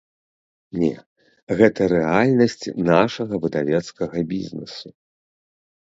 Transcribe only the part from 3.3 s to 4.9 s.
выдавецкага бізнесу.